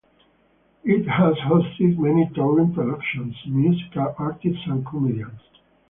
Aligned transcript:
It 0.83 1.07
has 1.07 1.35
hosted 1.35 1.95
many 1.99 2.27
touring 2.33 2.73
productions, 2.73 3.35
musical 3.45 4.15
artists 4.17 4.63
and 4.65 4.83
comedians. 4.83 5.41